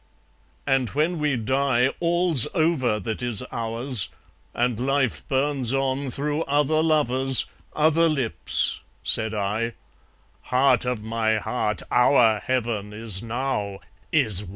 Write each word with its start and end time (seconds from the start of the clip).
.""And 0.65 0.89
when 0.95 1.19
we 1.19 1.35
die 1.37 1.89
All's 1.99 2.47
over 2.55 2.99
that 2.99 3.21
is 3.21 3.43
ours; 3.51 4.09
and 4.51 4.79
life 4.83 5.23
burns 5.27 5.73
on 5.75 6.09
Through 6.09 6.41
other 6.45 6.81
lovers, 6.81 7.45
other 7.75 8.09
lips," 8.09 8.81
said 9.03 9.35
I, 9.35 9.73
"Heart 10.49 10.85
of 10.85 11.03
my 11.03 11.35
heart, 11.37 11.83
our 11.91 12.39
heaven 12.39 12.93
is 12.93 13.21
now, 13.21 13.77
is 14.11 14.43
won!" 14.43 14.49